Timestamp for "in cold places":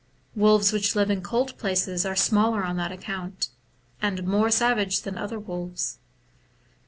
1.11-2.07